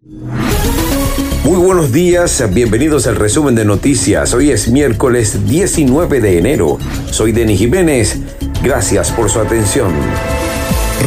Muy 0.00 1.56
buenos 1.56 1.90
días, 1.90 2.44
bienvenidos 2.54 3.08
al 3.08 3.16
resumen 3.16 3.56
de 3.56 3.64
noticias. 3.64 4.32
Hoy 4.32 4.52
es 4.52 4.68
miércoles 4.68 5.48
19 5.48 6.20
de 6.20 6.38
enero. 6.38 6.78
Soy 7.10 7.32
Denis 7.32 7.58
Jiménez. 7.58 8.16
Gracias 8.62 9.10
por 9.10 9.28
su 9.28 9.40
atención. 9.40 9.92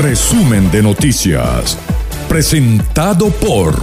Resumen 0.01 0.69
de 0.71 0.83
noticias. 0.83 1.77
Presentado 2.27 3.29
por... 3.29 3.75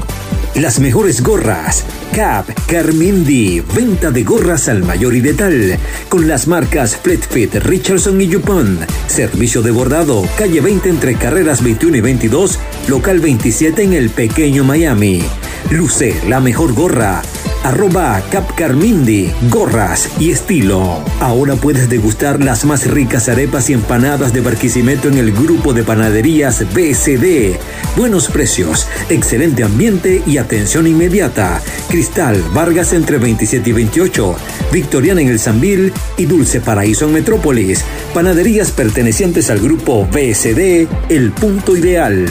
Las 0.55 0.81
mejores 0.81 1.22
gorras. 1.22 1.85
Cap, 2.13 2.47
Carmindi, 2.67 3.61
venta 3.61 4.11
de 4.11 4.25
gorras 4.25 4.69
al 4.69 4.83
mayor 4.83 5.15
y 5.15 5.21
de 5.21 5.35
tal, 5.35 5.79
con 6.09 6.27
las 6.27 6.49
marcas 6.49 6.97
Fletfit, 6.97 7.54
Richardson 7.56 8.21
y 8.21 8.27
Yupon. 8.27 8.81
Servicio 9.06 9.63
de 9.63 9.71
bordado, 9.71 10.27
calle 10.37 10.61
20 10.61 10.88
entre 10.88 11.15
carreras 11.15 11.63
21 11.63 11.99
y 11.99 12.01
22, 12.01 12.59
local 12.89 13.21
27 13.21 13.83
en 13.83 13.93
el 13.93 14.11
pequeño 14.11 14.65
Miami. 14.65 15.23
Luce 15.71 16.15
la 16.27 16.41
mejor 16.41 16.73
gorra. 16.73 17.23
Arroba 17.65 18.23
Capcarmindi, 18.30 19.30
gorras 19.51 20.09
y 20.19 20.30
estilo. 20.30 21.02
Ahora 21.20 21.56
puedes 21.56 21.91
degustar 21.91 22.43
las 22.43 22.65
más 22.65 22.87
ricas 22.87 23.29
arepas 23.29 23.69
y 23.69 23.74
empanadas 23.74 24.32
de 24.32 24.41
Barquisimeto 24.41 25.09
en 25.09 25.19
el 25.19 25.32
grupo 25.32 25.74
de 25.74 25.82
panaderías 25.82 26.65
BCD. 26.73 27.59
Buenos 27.96 28.29
precios, 28.29 28.87
excelente 29.10 29.65
ambiente 29.65 30.23
y 30.24 30.38
atención 30.38 30.87
inmediata. 30.87 31.60
Cristal, 31.88 32.43
Vargas 32.55 32.93
entre 32.93 33.18
27 33.18 33.68
y 33.68 33.73
28. 33.73 34.37
Victoriana 34.73 35.20
en 35.20 35.29
el 35.29 35.38
Sambil 35.38 35.93
y 36.16 36.24
Dulce 36.24 36.60
Paraíso 36.60 37.07
en 37.07 37.12
Metrópolis. 37.12 37.84
Panaderías 38.15 38.70
pertenecientes 38.70 39.51
al 39.51 39.59
grupo 39.59 40.07
BSD, 40.07 40.87
El 41.10 41.32
Punto 41.32 41.77
Ideal. 41.77 42.27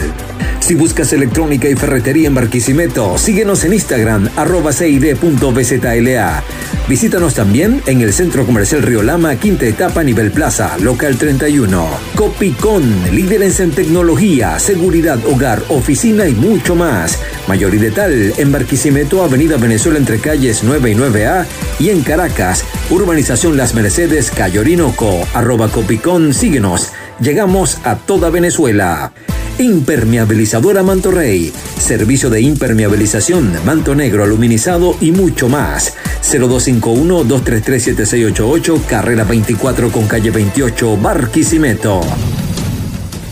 Si 0.67 0.75
buscas 0.75 1.13
electrónica 1.13 1.69
y 1.69 1.77
ferretería 1.77 2.27
en 2.27 2.35
Barquisimeto, 2.35 3.17
síguenos 3.17 3.63
en 3.63 3.71
Instagram, 3.71 4.27
arroba 4.35 4.73
cid.bzla. 4.73 6.43
Visítanos 6.89 7.35
también 7.35 7.81
en 7.85 8.01
el 8.01 8.11
Centro 8.11 8.45
Comercial 8.45 8.81
Río 8.81 9.01
Lama, 9.01 9.37
quinta 9.37 9.65
etapa, 9.65 10.03
nivel 10.03 10.29
plaza, 10.29 10.77
local 10.81 11.17
31. 11.17 11.87
Copicon, 12.15 12.83
líderes 13.13 13.61
en 13.61 13.71
tecnología, 13.71 14.59
seguridad, 14.59 15.17
hogar, 15.25 15.63
oficina 15.69 16.27
y 16.27 16.33
mucho 16.33 16.75
más. 16.75 17.17
Mayor 17.47 17.73
y 17.73 17.89
tal 17.91 18.33
en 18.35 18.51
Barquisimeto, 18.51 19.23
Avenida 19.23 19.55
Venezuela 19.55 19.97
entre 19.97 20.19
calles 20.19 20.65
9 20.65 20.91
y 20.91 20.95
9A 20.95 21.45
y 21.79 21.89
en 21.91 22.01
Caracas, 22.01 22.65
Urbanización 22.89 23.55
Las 23.55 23.73
Mercedes, 23.73 24.31
Cayo 24.31 24.59
Orinoco, 24.59 25.25
arroba 25.33 25.69
Copicon, 25.69 26.33
síguenos. 26.33 26.91
Llegamos 27.21 27.77
a 27.85 27.95
toda 27.95 28.29
Venezuela. 28.29 29.13
Impermeabilizadora 29.59 30.83
Manto 30.83 31.09
Rey. 31.09 31.51
Servicio 31.79 32.29
de 32.29 32.41
impermeabilización, 32.41 33.51
manto 33.65 33.95
negro, 33.95 34.23
aluminizado 34.23 34.95
y 35.01 35.11
mucho 35.11 35.49
más. 35.49 35.95
0251-233-7688, 36.21 38.85
carrera 38.85 39.23
24 39.23 39.91
con 39.91 40.07
calle 40.07 40.29
28, 40.29 40.97
Barquisimeto. 40.97 42.01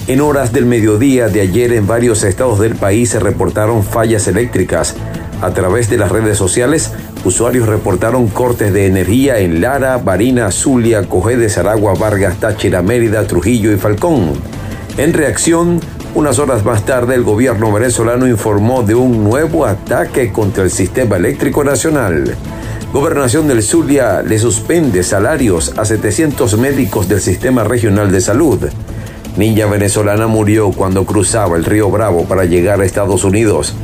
En 0.08 0.20
horas 0.20 0.52
del 0.52 0.66
mediodía 0.66 1.28
de 1.28 1.42
ayer 1.42 1.74
en 1.74 1.86
varios 1.86 2.24
estados 2.24 2.60
del 2.60 2.74
país 2.74 3.12
se 3.12 3.20
reportaron 3.20 3.84
fallas 3.84 4.28
eléctricas. 4.28 4.96
A 5.42 5.52
través 5.52 5.92
de 5.92 5.98
las 5.98 6.12
redes 6.12 6.40
sociales, 6.40 6.92
usuarios 7.24 7.68
reportaron 7.68 8.30
cortes 8.30 8.74
de 8.74 8.88
energía 8.88 9.38
en 9.38 9.62
Lara, 9.62 9.98
Barina, 9.98 10.52
Zulia, 10.52 11.08
Cogede, 11.08 11.50
Saragua, 11.50 11.94
Vargas, 11.94 12.40
Táchira, 12.40 12.82
Mérida, 12.82 13.28
Trujillo 13.28 13.72
y 13.72 13.78
Falcón. 13.78 14.34
En 14.98 15.12
reacción, 15.12 15.82
unas 16.16 16.40
horas 16.40 16.64
más 16.64 16.86
tarde, 16.86 17.14
el 17.14 17.24
gobierno 17.24 17.72
venezolano 17.72 18.26
informó 18.26 18.84
de 18.84 18.96
un 18.96 19.24
nuevo 19.24 19.66
ataque 19.66 20.32
contra 20.32 20.64
el 20.64 20.72
sistema 20.72 21.18
eléctrico 21.18 21.64
nacional. 21.64 22.36
Gobernación 22.94 23.50
del 23.50 23.62
Zulia 23.62 24.22
le 24.22 24.40
suspende 24.40 25.04
salarios 25.04 25.78
a 25.78 25.84
700 25.84 26.58
médicos 26.58 27.10
del 27.10 27.20
Sistema 27.20 27.66
Regional 27.66 28.12
de 28.14 28.22
Salud. 28.22 28.60
Niña 29.36 29.66
venezolana 29.66 30.28
murió 30.28 30.72
cuando 30.72 31.06
cruzaba 31.06 31.58
el 31.58 31.66
río 31.66 31.92
Bravo 31.92 32.24
para 32.24 32.46
llegar 32.46 32.80
a 32.80 32.86
Estados 32.86 33.26
Unidos. 33.26 33.76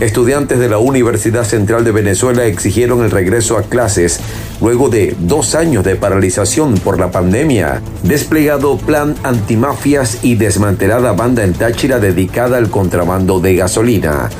Estudiantes 0.00 0.60
de 0.60 0.68
la 0.68 0.78
Universidad 0.78 1.42
Central 1.42 1.82
de 1.82 1.90
Venezuela 1.90 2.44
exigieron 2.44 3.02
el 3.02 3.10
regreso 3.10 3.58
a 3.58 3.64
clases 3.64 4.20
luego 4.60 4.88
de 4.88 5.16
dos 5.18 5.56
años 5.56 5.82
de 5.82 5.96
paralización 5.96 6.74
por 6.74 7.00
la 7.00 7.10
pandemia. 7.10 7.82
Desplegado 8.04 8.76
plan 8.78 9.16
antimafias 9.24 10.20
y 10.22 10.36
desmantelada 10.36 11.14
banda 11.14 11.42
en 11.42 11.52
Táchira 11.52 11.98
dedicada 11.98 12.58
al 12.58 12.70
contrabando 12.70 13.40
de 13.40 13.56
gasolina. 13.56 14.30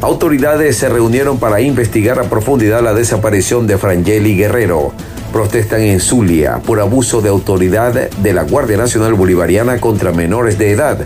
Autoridades 0.00 0.78
se 0.78 0.88
reunieron 0.88 1.38
para 1.38 1.60
investigar 1.60 2.18
a 2.18 2.24
profundidad 2.24 2.82
la 2.82 2.92
desaparición 2.92 3.68
de 3.68 3.78
Frangeli 3.78 4.36
Guerrero. 4.36 4.92
Protestan 5.32 5.82
en 5.82 6.00
Zulia 6.00 6.58
por 6.58 6.80
abuso 6.80 7.22
de 7.22 7.28
autoridad 7.28 8.10
de 8.10 8.32
la 8.32 8.42
Guardia 8.42 8.78
Nacional 8.78 9.14
Bolivariana 9.14 9.80
contra 9.80 10.10
menores 10.10 10.58
de 10.58 10.72
edad. 10.72 11.04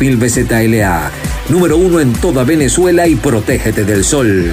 Número 1.50 1.78
uno 1.78 2.00
en 2.00 2.14
toda 2.14 2.44
Venezuela 2.44 3.08
y 3.08 3.16
protégete 3.16 3.86
del 3.86 4.04
sol. 4.04 4.52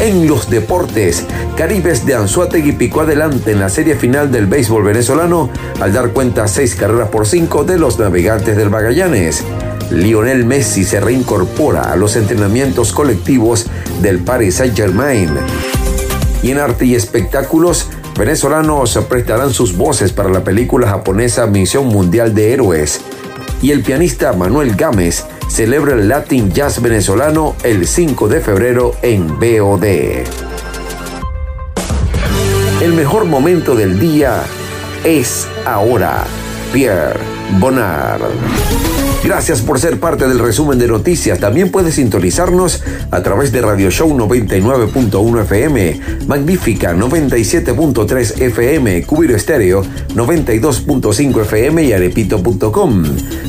En 0.00 0.26
los 0.26 0.50
deportes, 0.50 1.24
Caribes 1.56 2.04
de 2.04 2.16
Anzuategui 2.16 2.72
picó 2.72 3.02
adelante 3.02 3.52
en 3.52 3.60
la 3.60 3.68
serie 3.68 3.94
final 3.94 4.32
del 4.32 4.46
béisbol 4.46 4.82
venezolano 4.82 5.48
al 5.80 5.92
dar 5.92 6.10
cuenta 6.10 6.48
seis 6.48 6.74
carreras 6.74 7.08
por 7.08 7.24
cinco 7.24 7.62
de 7.62 7.78
los 7.78 8.00
navegantes 8.00 8.56
del 8.56 8.68
Magallanes. 8.68 9.44
Lionel 9.92 10.44
Messi 10.44 10.82
se 10.82 10.98
reincorpora 10.98 11.92
a 11.92 11.96
los 11.96 12.16
entrenamientos 12.16 12.92
colectivos 12.92 13.66
del 14.00 14.18
Paris 14.18 14.56
Saint-Germain. 14.56 15.30
Y 16.42 16.50
en 16.50 16.58
arte 16.58 16.86
y 16.86 16.94
espectáculos, 16.94 17.88
venezolanos 18.18 18.98
prestarán 19.08 19.52
sus 19.52 19.76
voces 19.76 20.12
para 20.12 20.28
la 20.28 20.42
película 20.44 20.88
japonesa 20.88 21.46
Misión 21.46 21.86
Mundial 21.86 22.34
de 22.34 22.52
Héroes. 22.52 23.00
Y 23.60 23.70
el 23.70 23.82
pianista 23.82 24.32
Manuel 24.32 24.74
Gámez 24.74 25.24
celebra 25.48 25.94
el 25.94 26.08
Latin 26.08 26.50
Jazz 26.52 26.82
venezolano 26.82 27.54
el 27.62 27.86
5 27.86 28.28
de 28.28 28.40
febrero 28.40 28.96
en 29.02 29.38
BOD. 29.38 29.84
El 32.82 32.92
mejor 32.94 33.26
momento 33.26 33.76
del 33.76 34.00
día 34.00 34.42
es 35.04 35.46
ahora. 35.64 36.24
Pierre 36.72 37.20
Bonnard. 37.60 38.22
Gracias 39.24 39.62
por 39.62 39.78
ser 39.78 40.00
parte 40.00 40.26
del 40.26 40.40
resumen 40.40 40.78
de 40.80 40.88
noticias. 40.88 41.38
También 41.38 41.70
puedes 41.70 41.94
sintonizarnos 41.94 42.82
a 43.10 43.22
través 43.22 43.52
de 43.52 43.62
Radio 43.62 43.90
Show 43.90 44.10
99.1 44.16 45.42
FM, 45.42 46.00
Magnífica 46.26 46.92
97.3 46.92 48.40
FM, 48.40 49.04
Cubiro 49.04 49.36
Estéreo 49.36 49.82
92.5 50.14 51.42
FM 51.42 51.84
y 51.84 51.92
arepito.com. 51.92 53.04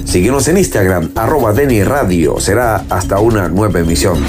Síguenos 0.05 0.47
en 0.47 0.59
Instagram, 0.59 1.09
arroba 1.15 1.53
Radio. 1.53 2.39
Será 2.39 2.85
hasta 2.89 3.19
una 3.19 3.49
nueva 3.49 3.79
emisión. 3.79 4.23